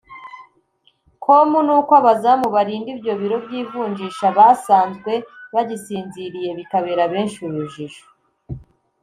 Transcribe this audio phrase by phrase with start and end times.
[1.23, 5.13] com ni uko abazamu barinda ibyo biro by'ivunjisha basanzwe
[5.53, 8.05] bagisinziriye bikabera benshi urujijo